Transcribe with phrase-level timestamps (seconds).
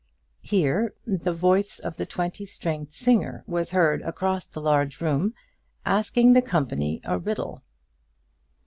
[0.41, 5.35] Here the voice of the twenty stringed singer was heard across the large room
[5.85, 7.61] asking the company a riddle.